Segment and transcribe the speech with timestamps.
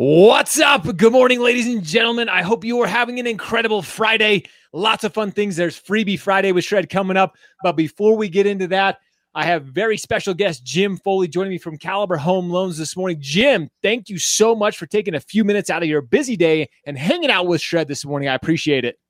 [0.00, 0.96] What's up?
[0.96, 2.28] Good morning, ladies and gentlemen.
[2.28, 4.44] I hope you are having an incredible Friday.
[4.72, 5.56] Lots of fun things.
[5.56, 7.34] There's Freebie Friday with Shred coming up.
[7.64, 9.00] But before we get into that,
[9.34, 13.16] I have very special guest Jim Foley joining me from Caliber Home Loans this morning.
[13.18, 16.68] Jim, thank you so much for taking a few minutes out of your busy day
[16.86, 18.28] and hanging out with Shred this morning.
[18.28, 19.00] I appreciate it.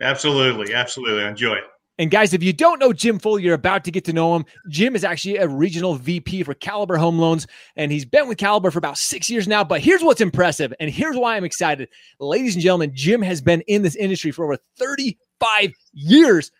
[0.00, 0.72] Absolutely.
[0.72, 1.24] Absolutely.
[1.24, 1.64] Enjoy it.
[1.98, 4.46] And guys, if you don't know Jim Foley, you're about to get to know him.
[4.68, 8.70] Jim is actually a regional VP for Caliber Home Loans, and he's been with Caliber
[8.70, 9.62] for about six years now.
[9.62, 11.88] But here's what's impressive, and here's why I'm excited.
[12.18, 16.50] Ladies and gentlemen, Jim has been in this industry for over 35 years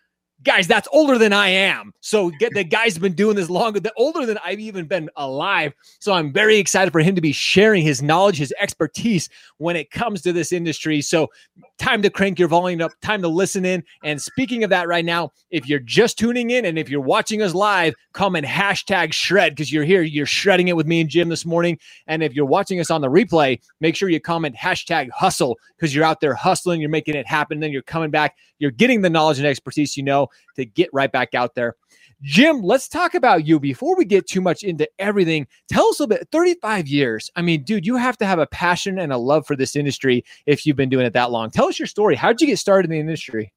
[0.43, 1.93] guys, that's older than I am.
[2.01, 5.73] So get the guy's been doing this longer, the older than I've even been alive.
[5.99, 9.91] So I'm very excited for him to be sharing his knowledge, his expertise when it
[9.91, 11.01] comes to this industry.
[11.01, 11.29] So
[11.77, 13.83] time to crank your volume up, time to listen in.
[14.03, 17.41] And speaking of that right now, if you're just tuning in and if you're watching
[17.41, 21.29] us live, comment hashtag shred because you're here, you're shredding it with me and Jim
[21.29, 21.77] this morning.
[22.07, 25.95] And if you're watching us on the replay, make sure you comment hashtag hustle because
[25.95, 29.09] you're out there hustling, you're making it happen, then you're coming back, you're getting the
[29.09, 31.75] knowledge and expertise you know to get right back out there.
[32.21, 35.45] Jim, let's talk about you before we get too much into everything.
[35.69, 37.29] Tell us a little bit 35 years.
[37.35, 40.23] I mean, dude, you have to have a passion and a love for this industry
[40.45, 41.51] if you've been doing it that long.
[41.51, 42.15] Tell us your story.
[42.15, 43.51] How did you get started in the industry?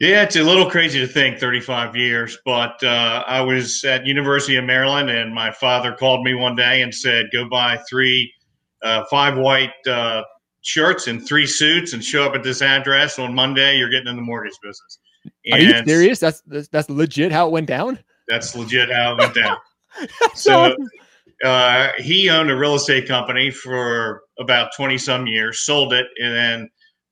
[0.00, 4.56] Yeah, it's a little crazy to think 35 years, but uh, I was at University
[4.56, 8.32] of Maryland, and my father called me one day and said, "Go buy three,
[8.82, 10.22] uh, five white uh,
[10.62, 13.76] shirts and three suits, and show up at this address on Monday.
[13.76, 14.98] You're getting in the mortgage business."
[15.44, 16.18] And Are you serious?
[16.18, 17.98] That's, that's, that's legit how it went down.
[18.28, 19.56] That's legit how it went down.
[20.34, 20.74] so
[21.44, 26.34] uh, he owned a real estate company for about twenty some years, sold it, and
[26.34, 26.68] then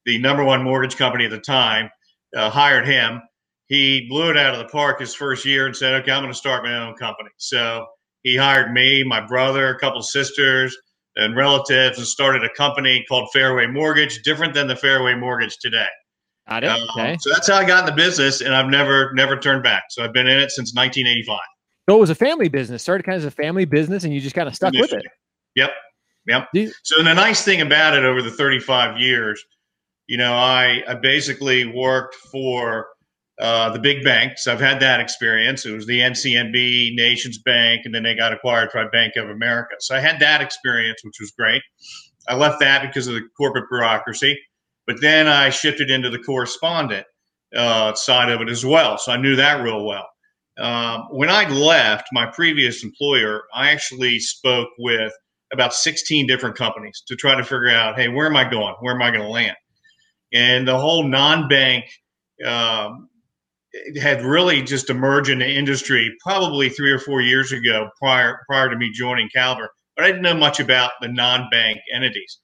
[0.06, 1.91] the number one mortgage company at the time
[2.37, 3.20] uh, hired him.
[3.67, 6.33] He blew it out of the park his first year and said, "Okay, I'm going
[6.33, 7.87] to start my own company." So
[8.22, 10.77] he hired me, my brother, a couple sisters,
[11.17, 15.87] and relatives, and started a company called Fairway Mortgage, different than the Fairway Mortgage today.
[16.48, 16.70] Got it.
[16.70, 17.16] Um, okay.
[17.20, 19.84] So that's how I got in the business, and I've never never turned back.
[19.91, 21.38] So I've been in it since 1985.
[21.88, 22.82] So it was a family business.
[22.82, 25.06] Started kind of as a family business, and you just kind of stuck with it.
[25.56, 25.70] Yep.
[26.26, 26.48] Yep.
[26.82, 29.42] So the nice thing about it over the 35 years,
[30.06, 32.87] you know, I, I basically worked for
[33.41, 34.47] uh, the big banks.
[34.47, 35.64] I've had that experience.
[35.64, 39.76] It was the NCNB, Nations Bank, and then they got acquired by Bank of America.
[39.81, 41.62] So I had that experience, which was great.
[42.28, 44.38] I left that because of the corporate bureaucracy.
[44.88, 47.06] But then I shifted into the correspondent
[47.54, 48.97] uh, side of it as well.
[48.97, 50.09] So I knew that real well.
[50.59, 55.12] Um, when I left my previous employer, I actually spoke with
[55.53, 58.75] about 16 different companies to try to figure out, hey, where am I going?
[58.81, 59.56] Where am I going to land?
[60.32, 61.84] And the whole non-bank
[62.47, 63.10] um,
[64.00, 68.70] had really just emerged in the industry probably three or four years ago, prior prior
[68.70, 69.69] to me joining Caliber.
[69.97, 72.38] But I didn't know much about the non-bank entities.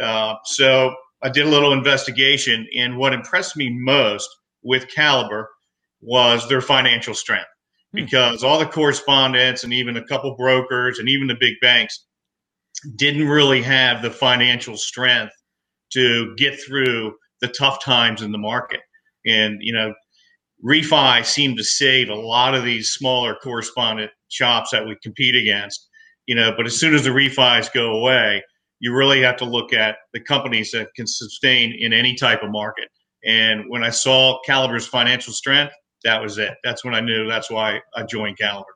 [0.00, 4.28] Uh, so I did a little investigation, and what impressed me most
[4.62, 5.48] with Caliber
[6.00, 7.46] was their financial strength.
[7.92, 8.04] Hmm.
[8.04, 12.06] Because all the correspondents and even a couple brokers and even the big banks
[12.96, 15.32] didn't really have the financial strength
[15.92, 18.80] to get through the tough times in the market.
[19.26, 19.94] And, you know,
[20.64, 25.88] refi seemed to save a lot of these smaller correspondent shops that we compete against,
[26.26, 28.42] you know, but as soon as the refis go away,
[28.82, 32.50] you really have to look at the companies that can sustain in any type of
[32.50, 32.88] market.
[33.24, 35.72] And when I saw Caliber's financial strength,
[36.02, 36.54] that was it.
[36.64, 38.74] That's when I knew that's why I joined Caliber.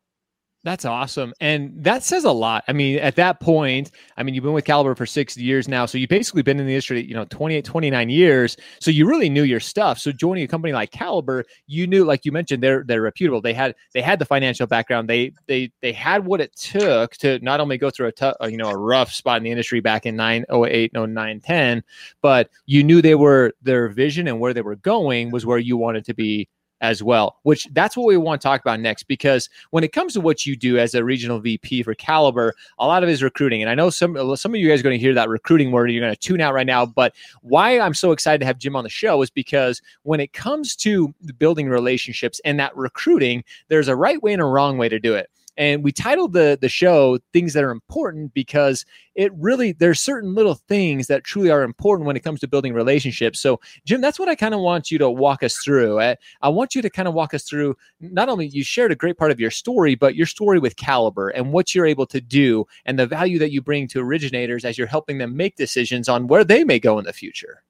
[0.66, 1.32] That's awesome.
[1.41, 2.65] And that says a lot.
[2.66, 5.87] I mean, at that point, I mean, you've been with Caliber for six years now.
[5.87, 8.56] So you've basically been in the industry, you know, 28, 29 years.
[8.81, 10.00] So you really knew your stuff.
[10.00, 13.41] So joining a company like Caliber, you knew, like you mentioned, they're they're reputable.
[13.41, 15.09] They had they had the financial background.
[15.09, 18.56] They they they had what it took to not only go through a tough, you
[18.56, 21.84] know, a rough spot in the industry back in 9, 08, 09, 10,
[22.22, 25.77] but you knew they were their vision and where they were going was where you
[25.77, 26.48] wanted to be
[26.81, 29.04] as well, which that's what we want to talk about next.
[29.04, 32.87] Because when it comes to what you do as a regional VP for Caliber, a
[32.87, 33.62] lot of it is recruiting.
[33.62, 35.91] And I know some some of you guys are going to hear that recruiting word,
[35.91, 36.86] you're going to tune out right now.
[36.86, 40.33] But why I'm so excited to have Jim on the show is because when it
[40.33, 44.89] comes to building relationships and that recruiting, there's a right way and a wrong way
[44.89, 45.30] to do it.
[45.56, 50.34] And we titled the the show "Things That Are Important" because it really there's certain
[50.34, 53.41] little things that truly are important when it comes to building relationships.
[53.41, 56.00] So, Jim, that's what I kind of want you to walk us through.
[56.00, 57.76] I, I want you to kind of walk us through.
[58.00, 61.30] Not only you shared a great part of your story, but your story with Caliber
[61.30, 64.76] and what you're able to do and the value that you bring to originators as
[64.76, 67.62] you're helping them make decisions on where they may go in the future.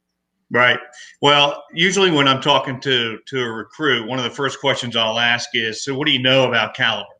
[0.51, 0.79] Right.
[1.21, 5.19] Well, usually when I'm talking to to a recruit, one of the first questions I'll
[5.19, 7.16] ask is, "So, what do you know about Caliber?"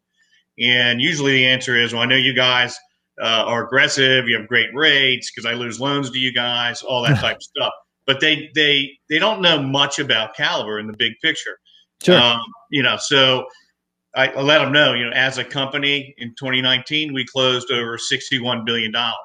[0.59, 2.77] And usually the answer is, well, I know you guys
[3.21, 4.29] uh, are aggressive.
[4.29, 7.43] You have great rates because I lose loans to you guys, all that type of
[7.43, 7.73] stuff.
[8.07, 11.59] But they they they don't know much about Caliber in the big picture.
[12.03, 12.21] Sure.
[12.21, 13.47] Um, you know, so
[14.15, 14.95] I, I let them know.
[14.95, 19.17] You know, as a company in 2019, we closed over 61 billion dollars.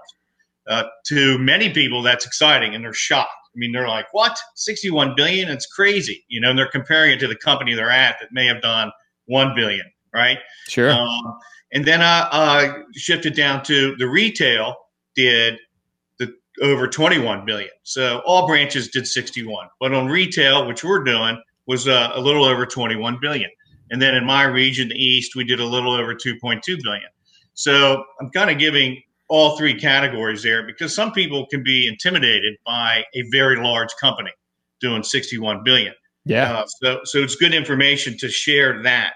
[0.69, 3.31] Uh, to many people, that's exciting, and they're shocked.
[3.53, 4.37] I mean, they're like, "What?
[4.55, 5.49] 61 billion?
[5.49, 8.45] It's crazy!" You know, and they're comparing it to the company they're at that may
[8.45, 8.91] have done
[9.25, 10.39] one billion, right?
[10.67, 10.91] Sure.
[10.91, 11.39] Um,
[11.73, 14.75] and then I, I shifted down to the retail
[15.15, 15.57] did
[16.19, 17.71] the over 21 billion.
[17.83, 22.43] So all branches did 61, but on retail, which we're doing, was uh, a little
[22.43, 23.49] over 21 billion.
[23.91, 27.09] And then in my region, the East, we did a little over 2.2 billion.
[27.53, 32.55] So I'm kind of giving all three categories there because some people can be intimidated
[32.65, 34.31] by a very large company
[34.79, 35.93] doing 61 billion.
[36.25, 36.53] Yeah.
[36.53, 39.13] Uh, so, so it's good information to share that.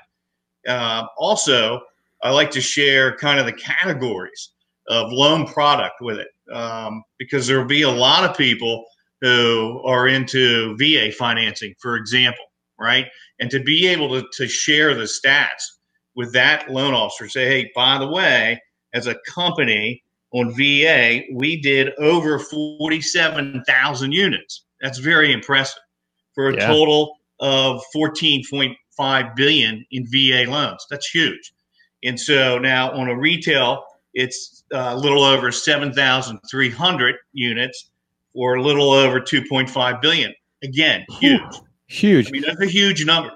[0.67, 1.81] Uh, also,
[2.23, 4.51] I like to share kind of the categories
[4.87, 8.85] of loan product with it um, because there will be a lot of people
[9.21, 12.45] who are into VA financing, for example,
[12.79, 13.07] right?
[13.39, 15.63] And to be able to, to share the stats
[16.15, 18.61] with that loan officer, say, hey, by the way,
[18.93, 20.03] as a company
[20.33, 24.65] on VA, we did over 47,000 units.
[24.81, 25.81] That's very impressive
[26.33, 26.67] for a yeah.
[26.67, 28.75] total of 14.5
[29.35, 30.85] billion in VA loans.
[30.89, 31.53] That's huge.
[32.03, 33.83] And so now on a retail,
[34.13, 37.89] it's uh, a little over 7,300 units
[38.33, 40.33] or a little over 2.5 billion.
[40.63, 41.41] Again, huge.
[41.87, 42.27] Huge.
[42.27, 43.33] I mean, that's a huge numbers.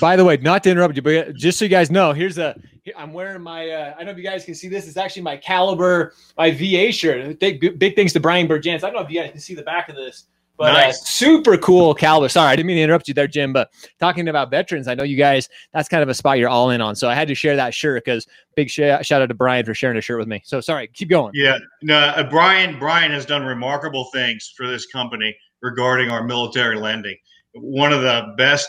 [0.00, 2.54] By the way, not to interrupt you, but just so you guys know, here's a.
[2.96, 3.70] I'm wearing my.
[3.70, 4.86] Uh, I don't know if you guys can see this.
[4.86, 7.38] It's actually my Caliber, my VA shirt.
[7.38, 8.78] Big, big things to Brian Burjans.
[8.78, 10.24] I don't know if you guys can see the back of this.
[10.58, 11.00] But uh, nice.
[11.00, 12.28] uh, super cool caliber.
[12.28, 13.52] Sorry, I didn't mean to interrupt you there, Jim.
[13.52, 13.70] But
[14.00, 16.80] talking about veterans, I know you guys, that's kind of a spot you're all in
[16.80, 16.96] on.
[16.96, 18.26] So I had to share that shirt because
[18.56, 20.42] big sh- shout out to Brian for sharing a shirt with me.
[20.44, 21.30] So sorry, keep going.
[21.34, 22.78] Yeah, no, uh, Brian.
[22.78, 27.16] Brian has done remarkable things for this company regarding our military lending.
[27.54, 28.68] One of the best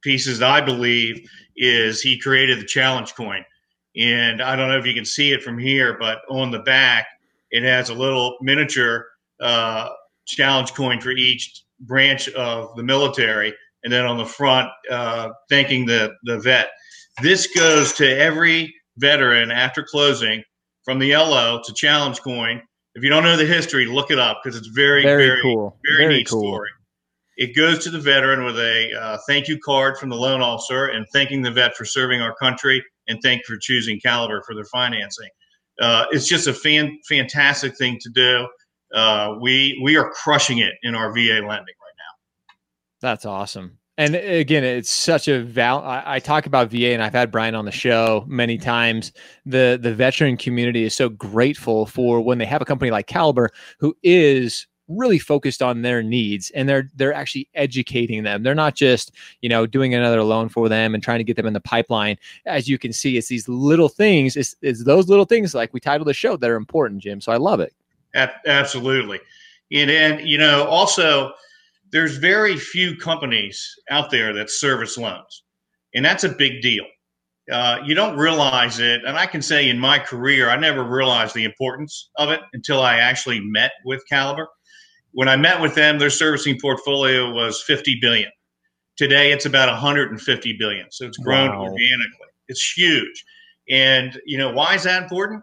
[0.00, 3.44] pieces, I believe, is he created the challenge coin.
[3.96, 7.06] And I don't know if you can see it from here, but on the back,
[7.50, 9.06] it has a little miniature
[9.40, 9.88] uh,
[10.28, 13.54] challenge coin for each branch of the military,
[13.84, 16.70] and then on the front, uh, thanking the the vet.
[17.22, 20.42] This goes to every veteran after closing
[20.84, 22.62] from the LO to challenge coin.
[22.94, 25.78] If you don't know the history, look it up because it's very, very, very cool,
[25.84, 26.40] very, very neat cool.
[26.40, 26.70] story.
[27.36, 30.86] It goes to the veteran with a uh, thank you card from the loan officer
[30.86, 34.64] and thanking the vet for serving our country and thank for choosing Caliber for their
[34.64, 35.28] financing.
[35.80, 38.48] Uh, it's just a fan, fantastic thing to do
[38.94, 42.54] uh, we we are crushing it in our VA lending right now.
[43.00, 43.78] That's awesome.
[43.98, 45.82] And again, it's such a val.
[45.82, 49.10] I, I, talk about VA, and I've had Brian on the show many times.
[49.44, 53.50] the The veteran community is so grateful for when they have a company like Caliber,
[53.80, 58.44] who is really focused on their needs, and they're they're actually educating them.
[58.44, 59.10] They're not just
[59.40, 62.18] you know doing another loan for them and trying to get them in the pipeline.
[62.46, 64.36] As you can see, it's these little things.
[64.36, 67.20] It's, it's those little things, like we titled the show, that are important, Jim.
[67.20, 67.74] So I love it
[68.14, 69.20] absolutely.
[69.72, 71.32] And, and, you know, also,
[71.90, 75.44] there's very few companies out there that service loans,
[75.94, 76.84] and that's a big deal.
[77.50, 81.34] Uh, you don't realize it, and I can say in my career, I never realized
[81.34, 84.48] the importance of it until I actually met with Caliber.
[85.12, 88.30] When I met with them, their servicing portfolio was 50 billion.
[88.98, 91.62] Today, it's about 150 billion, so it's grown wow.
[91.62, 92.28] organically.
[92.48, 93.24] It's huge,
[93.70, 95.42] and you know why is that important?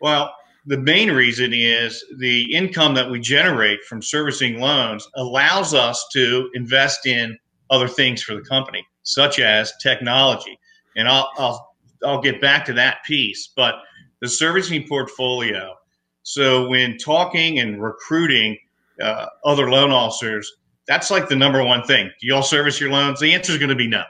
[0.00, 0.34] Well,
[0.66, 6.50] the main reason is the income that we generate from servicing loans allows us to
[6.54, 7.38] invest in
[7.70, 10.58] other things for the company, such as technology.
[10.96, 13.52] And I'll, I'll, I'll get back to that piece.
[13.54, 13.74] But
[14.20, 15.74] the servicing portfolio,
[16.22, 18.56] so when talking and recruiting
[19.02, 20.50] uh, other loan officers,
[20.86, 22.10] that's like the number one thing.
[22.20, 23.20] Do you all service your loans?
[23.20, 24.04] The answer is going to be no,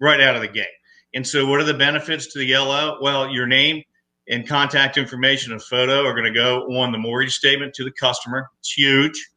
[0.00, 0.66] right out of the gate.
[1.14, 2.98] And so, what are the benefits to the LO?
[3.00, 3.82] Well, your name
[4.30, 7.90] and contact information and photo are going to go on the mortgage statement to the
[7.90, 8.48] customer.
[8.60, 9.28] It's huge.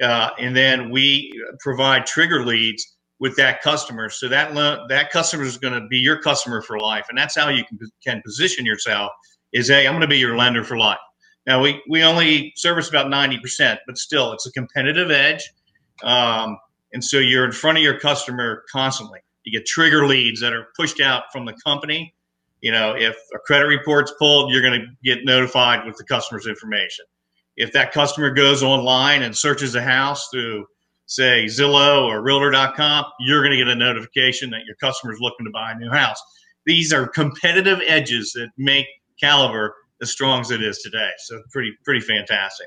[0.00, 4.10] Uh, and then we provide trigger leads with that customer.
[4.10, 7.06] So that lo- that customer is going to be your customer for life.
[7.08, 9.10] And that's how you can, can position yourself
[9.54, 10.98] is, hey, I'm going to be your lender for life.
[11.46, 15.48] Now, we, we only service about 90%, but still, it's a competitive edge.
[16.02, 16.58] Um,
[16.92, 19.20] and so you're in front of your customer constantly.
[19.44, 22.15] You get trigger leads that are pushed out from the company
[22.66, 26.48] you know, if a credit report's pulled, you're going to get notified with the customer's
[26.48, 27.04] information.
[27.56, 30.66] If that customer goes online and searches a house through,
[31.06, 35.52] say, Zillow or Realtor.com, you're going to get a notification that your customer's looking to
[35.52, 36.20] buy a new house.
[36.64, 38.86] These are competitive edges that make
[39.20, 41.10] Caliber as strong as it is today.
[41.18, 42.66] So pretty pretty fantastic.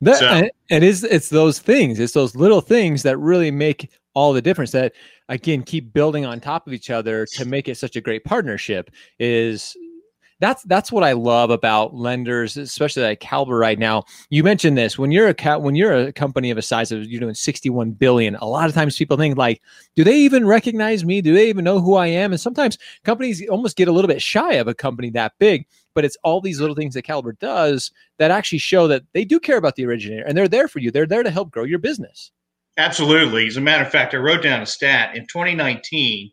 [0.00, 4.32] That, so, it is it's those things, it's those little things that really make all
[4.32, 4.92] the difference that
[5.28, 8.90] again keep building on top of each other to make it such a great partnership
[9.18, 9.76] is
[10.40, 14.04] that's that's what I love about lenders, especially like Caliber right now.
[14.30, 17.20] You mentioned this when you're a when you're a company of a size of you're
[17.20, 18.36] doing 61 billion.
[18.36, 19.60] A lot of times people think like,
[19.96, 21.20] do they even recognize me?
[21.20, 22.32] Do they even know who I am?
[22.32, 25.66] And sometimes companies almost get a little bit shy of a company that big.
[25.94, 29.40] But it's all these little things that Caliber does that actually show that they do
[29.40, 30.92] care about the originator and they're there for you.
[30.92, 32.30] They're there to help grow your business.
[32.78, 33.48] Absolutely.
[33.48, 36.30] As a matter of fact, I wrote down a stat in 2019.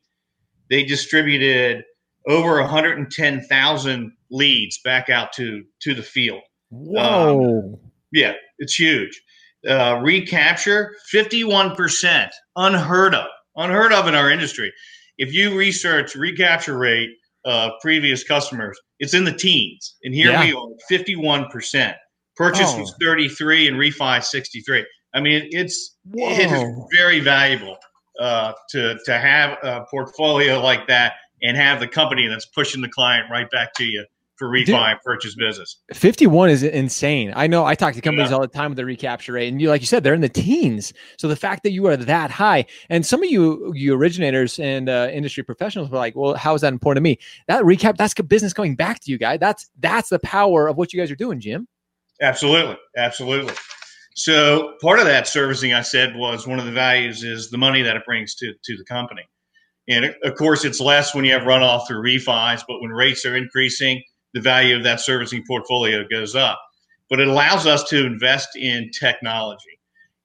[0.70, 1.84] They distributed
[2.28, 6.42] over 110,000 leads back out to to the field.
[6.70, 7.74] Whoa!
[7.74, 7.78] Um,
[8.12, 9.22] yeah, it's huge.
[9.68, 13.25] Uh, recapture 51%, unheard of,
[13.56, 14.72] unheard of in our industry.
[15.18, 17.10] If you research recapture rate
[17.46, 20.44] of previous customers, it's in the teens, and here yeah.
[20.44, 21.96] we are, 51%.
[22.36, 22.80] Purchase oh.
[22.80, 24.86] was 33 and refi 63.
[25.15, 26.29] I mean, it's Whoa.
[26.29, 27.77] it is very valuable
[28.19, 32.89] uh, to to have a portfolio like that and have the company that's pushing the
[32.89, 34.05] client right back to you
[34.36, 35.77] for refi Dude, and purchase business.
[35.93, 37.31] 51 is insane.
[37.36, 38.36] I know I talk to companies yeah.
[38.36, 40.27] all the time with the recapture rate and you like you said they're in the
[40.27, 40.91] teens.
[41.17, 44.89] So the fact that you are that high and some of you you originators and
[44.89, 48.13] uh, industry professionals were like, "Well, how is that important to me?" That recap that's
[48.13, 49.39] business coming back to you guys.
[49.39, 51.67] That's that's the power of what you guys are doing, Jim.
[52.22, 52.77] Absolutely.
[52.98, 53.53] Absolutely.
[54.15, 57.81] So part of that servicing I said was one of the values is the money
[57.84, 59.24] that it brings to to the company.
[59.88, 63.36] And of course, it's less when you have runoff through refis, but when rates are
[63.36, 64.01] increasing,
[64.34, 66.60] the value of that servicing portfolio goes up.
[67.10, 69.79] But it allows us to invest in technology.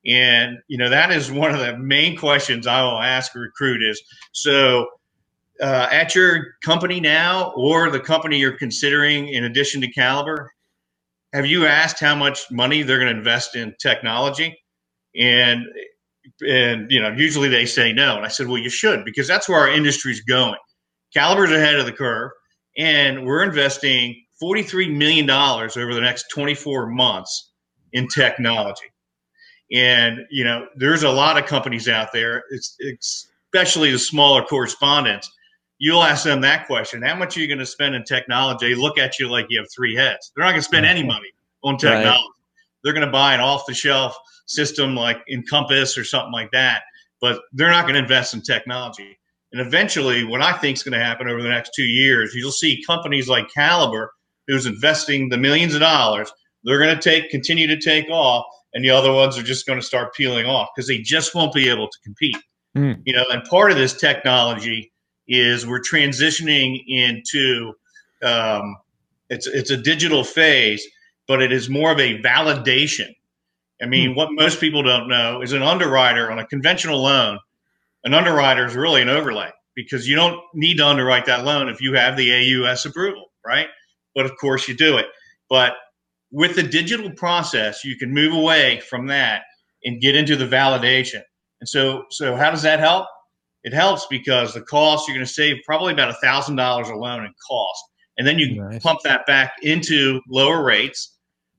[0.06, 3.82] And, you know, that is one of the main questions I will ask a recruit
[3.82, 4.86] is so
[5.60, 10.50] uh, at your company now or the company you're considering in addition to Caliber,
[11.32, 14.58] have you asked how much money they're going to invest in technology?
[15.18, 15.64] And
[16.46, 18.16] and you know, usually they say no.
[18.16, 20.58] And I said, well, you should because that's where our industry's going.
[21.14, 22.30] Caliber's ahead of the curve,
[22.76, 27.52] and we're investing $43 million over the next 24 months
[27.92, 28.86] in technology.
[29.72, 32.76] And you know, there's a lot of companies out there, it's,
[33.52, 35.30] especially the smaller correspondents.
[35.80, 38.68] You'll ask them that question: How much are you going to spend in technology?
[38.68, 40.30] They look at you like you have three heads.
[40.36, 41.30] They're not going to spend any money
[41.64, 42.06] on technology.
[42.06, 42.28] Right.
[42.84, 46.82] They're going to buy an off-the-shelf system like Encompass or something like that,
[47.20, 49.18] but they're not going to invest in technology.
[49.52, 52.52] And eventually, what I think is going to happen over the next two years, you'll
[52.52, 54.12] see companies like Caliber,
[54.46, 56.30] who's investing the millions of dollars,
[56.64, 58.44] they're going to take continue to take off,
[58.74, 61.54] and the other ones are just going to start peeling off because they just won't
[61.54, 62.36] be able to compete.
[62.76, 63.02] Mm.
[63.04, 64.92] You know, and part of this technology
[65.30, 67.72] is we're transitioning into
[68.22, 68.76] um,
[69.30, 70.86] it's it's a digital phase,
[71.26, 73.14] but it is more of a validation
[73.82, 74.16] I mean, hmm.
[74.16, 77.38] what most people don't know is an underwriter on a conventional loan,
[78.04, 81.80] an underwriter is really an overlay because you don't need to underwrite that loan if
[81.80, 83.68] you have the AUS approval, right?
[84.14, 85.06] But of course you do it.
[85.48, 85.74] But
[86.30, 89.42] with the digital process, you can move away from that
[89.84, 91.22] and get into the validation.
[91.60, 93.06] And so, so how does that help?
[93.64, 97.24] It helps because the cost you're going to save probably about a thousand dollars alone
[97.24, 97.84] in cost,
[98.18, 98.82] and then you nice.
[98.82, 101.16] pump that back into lower rates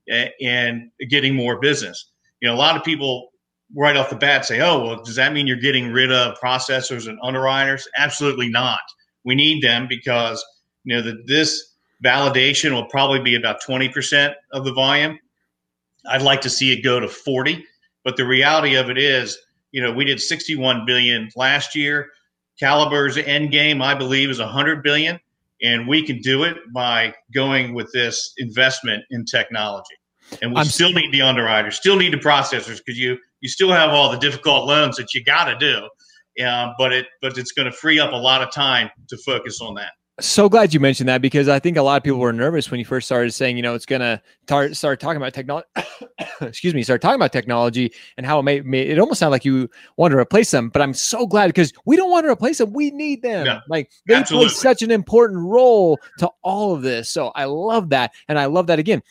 [0.08, 3.30] and getting more business you know, a lot of people
[3.74, 7.08] right off the bat say, oh, well, does that mean you're getting rid of processors
[7.08, 7.88] and underwriters?
[7.96, 8.80] Absolutely not.
[9.24, 10.44] We need them because,
[10.84, 15.18] you know, that this validation will probably be about 20% of the volume.
[16.10, 17.64] I'd like to see it go to 40,
[18.04, 19.38] but the reality of it is,
[19.72, 22.10] you know, we did 61 billion last year.
[22.60, 25.18] Caliber's end game, I believe, is 100 billion,
[25.62, 29.96] and we can do it by going with this investment in technology
[30.40, 33.72] and we I'm, still need the underwriters, still need the processors because you you still
[33.72, 35.88] have all the difficult loans that you got to do.
[36.36, 39.60] Yeah, but it but it's going to free up a lot of time to focus
[39.60, 39.92] on that.
[40.20, 42.78] So glad you mentioned that because I think a lot of people were nervous when
[42.78, 45.66] you first started saying, you know, it's going to tar- start talking about technology.
[46.40, 49.44] excuse me, start talking about technology and how it may, may, It almost sounded like
[49.44, 52.58] you want to replace them, but I'm so glad because we don't want to replace
[52.58, 52.72] them.
[52.74, 53.46] We need them.
[53.46, 54.48] Yeah, like they absolutely.
[54.48, 57.08] play such an important role to all of this.
[57.08, 59.02] So I love that, and I love that again.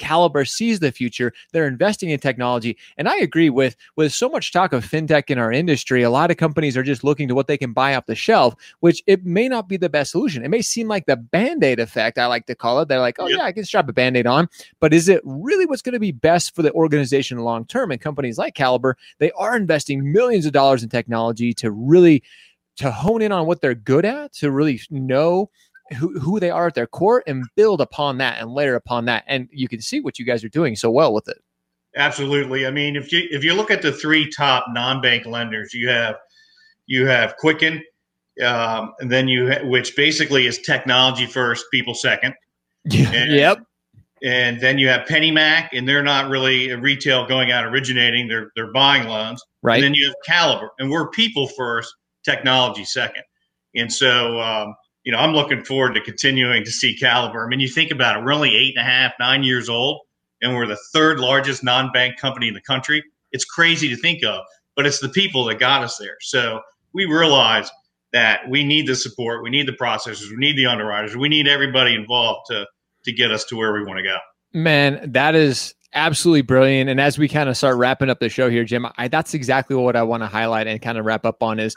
[0.00, 1.32] Caliber sees the future.
[1.52, 2.76] They're investing in technology.
[2.96, 6.30] And I agree with with so much talk of fintech in our industry, a lot
[6.30, 9.24] of companies are just looking to what they can buy off the shelf, which it
[9.24, 10.44] may not be the best solution.
[10.44, 12.88] It may seem like the band-aid effect, I like to call it.
[12.88, 13.38] They're like, oh yep.
[13.38, 14.48] yeah, I can strap a band-aid on.
[14.80, 17.90] But is it really what's going to be best for the organization long term?
[17.90, 22.22] And companies like Caliber, they are investing millions of dollars in technology to really
[22.76, 25.50] to hone in on what they're good at, to really know
[25.98, 29.24] who, who they are at their core and build upon that and layer upon that.
[29.26, 31.42] And you can see what you guys are doing so well with it.
[31.96, 32.66] Absolutely.
[32.66, 36.16] I mean, if you if you look at the three top non-bank lenders, you have
[36.86, 37.82] you have Quicken,
[38.44, 42.34] um, and then you ha- which basically is technology first, people second.
[42.84, 43.58] And, yep.
[44.22, 48.72] And then you have PennyMac, and they're not really retail going out originating; they're they're
[48.72, 49.42] buying loans.
[49.62, 49.76] Right.
[49.76, 51.92] And then you have Caliber, and we're people first,
[52.24, 53.22] technology second.
[53.74, 57.44] And so, um, you know, I'm looking forward to continuing to see Caliber.
[57.44, 60.00] I mean, you think about it; we're only eight and a half, nine years old
[60.42, 63.02] and we're the third largest non-bank company in the country.
[63.32, 64.44] It's crazy to think of,
[64.76, 66.16] but it's the people that got us there.
[66.20, 66.60] So
[66.92, 67.70] we realize
[68.12, 71.46] that we need the support, we need the processors, we need the underwriters, we need
[71.46, 72.66] everybody involved to
[73.04, 74.18] to get us to where we want to go.
[74.52, 76.90] Man, that is absolutely brilliant.
[76.90, 79.74] And as we kind of start wrapping up the show here, Jim, I, that's exactly
[79.74, 81.76] what I want to highlight and kind of wrap up on is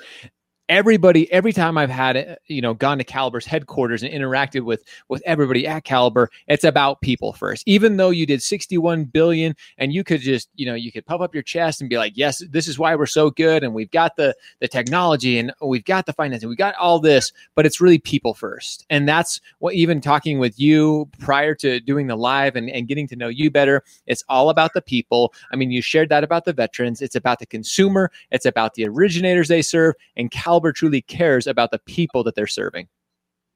[0.74, 4.84] everybody every time i've had uh, you know gone to caliber's headquarters and interacted with
[5.08, 7.64] with everybody at caliber it's about people first.
[7.68, 11.22] Even though you did 61 billion and you could just you know you could puff
[11.22, 13.92] up your chest and be like yes this is why we're so good and we've
[13.92, 17.82] got the the technology and we've got the financing we got all this but it's
[17.82, 18.86] really people first.
[18.90, 23.08] And that's what even talking with you prior to doing the live and, and getting
[23.08, 25.34] to know you better it's all about the people.
[25.52, 27.02] I mean you shared that about the veterans.
[27.02, 28.12] It's about the consumer.
[28.32, 29.96] It's about the originators they serve.
[30.16, 32.88] And caliber Truly cares about the people that they're serving.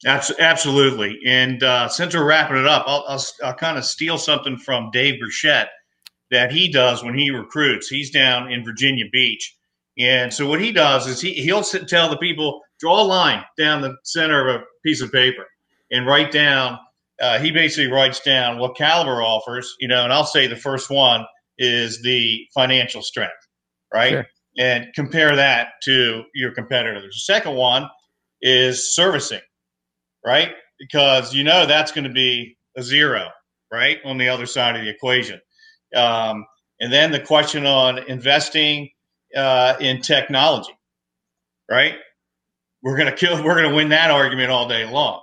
[0.06, 1.20] Absolutely.
[1.26, 4.92] And uh, since we're wrapping it up, I'll, I'll, I'll kind of steal something from
[4.92, 5.68] Dave Burchett
[6.30, 7.88] that he does when he recruits.
[7.88, 9.56] He's down in Virginia Beach.
[9.98, 13.44] And so what he does is he, he'll sit, tell the people, draw a line
[13.58, 15.46] down the center of a piece of paper
[15.90, 16.78] and write down,
[17.20, 20.92] uh, he basically writes down what Caliber offers, you know, and I'll say the first
[20.92, 21.26] one
[21.58, 23.34] is the financial strength,
[23.92, 24.12] right?
[24.12, 27.14] Sure and compare that to your competitors.
[27.14, 27.90] The second one
[28.42, 29.42] is servicing,
[30.26, 30.52] right?
[30.80, 33.30] Because you know that's going to be a zero,
[33.72, 35.40] right, on the other side of the equation.
[35.96, 36.46] Um,
[36.80, 38.90] and then the question on investing
[39.36, 40.78] uh, in technology,
[41.70, 41.96] right?
[42.84, 43.44] We're going to kill.
[43.44, 45.22] We're going to win that argument all day long.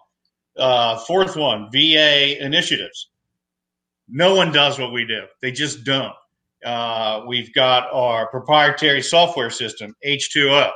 [0.57, 3.11] Uh, fourth one, VA initiatives.
[4.09, 5.23] No one does what we do.
[5.41, 6.15] They just don't.
[6.65, 10.71] Uh, we've got our proprietary software system, H2O,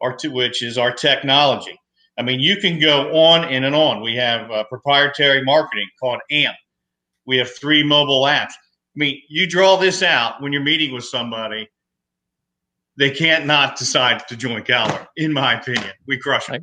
[0.00, 1.78] or which is our technology.
[2.18, 4.02] I mean, you can go on and, and on.
[4.02, 6.56] We have uh, proprietary marketing called AMP.
[7.26, 8.52] We have three mobile apps.
[8.52, 11.68] I mean, you draw this out when you're meeting with somebody,
[12.98, 15.92] they can't not decide to join Caliber, in my opinion.
[16.06, 16.62] We crush it.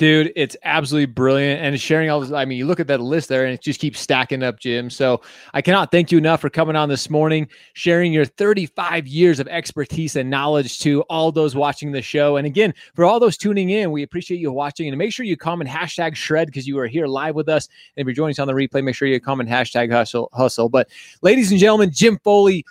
[0.00, 1.60] Dude, it's absolutely brilliant.
[1.60, 3.78] And sharing all this, I mean, you look at that list there and it just
[3.78, 4.88] keeps stacking up, Jim.
[4.88, 5.20] So
[5.52, 9.48] I cannot thank you enough for coming on this morning, sharing your 35 years of
[9.48, 12.38] expertise and knowledge to all those watching the show.
[12.38, 14.88] And again, for all those tuning in, we appreciate you watching.
[14.88, 17.68] And make sure you comment hashtag shred because you are here live with us.
[17.98, 20.30] And if you're joining us on the replay, make sure you comment hashtag hustle.
[20.32, 20.70] hustle.
[20.70, 20.88] But
[21.20, 22.64] ladies and gentlemen, Jim Foley,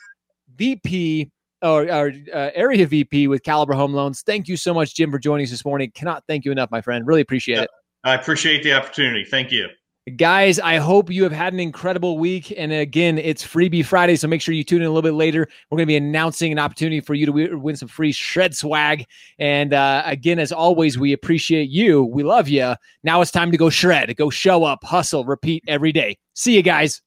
[0.58, 1.30] VP
[1.62, 4.22] or our uh, area VP with Caliber Home Loans.
[4.22, 5.92] Thank you so much, Jim, for joining us this morning.
[5.92, 7.06] Cannot thank you enough, my friend.
[7.06, 7.70] Really appreciate yeah, it.
[8.04, 9.26] I appreciate the opportunity.
[9.26, 9.68] Thank you.
[10.16, 12.54] Guys, I hope you have had an incredible week.
[12.58, 15.48] And again, it's Freebie Friday, so make sure you tune in a little bit later.
[15.70, 19.06] We're going to be announcing an opportunity for you to win some free shred swag.
[19.38, 22.06] And uh, again, as always, we appreciate you.
[22.06, 22.74] We love you.
[23.04, 26.18] Now it's time to go shred, go show up, hustle, repeat every day.
[26.34, 27.02] See you guys.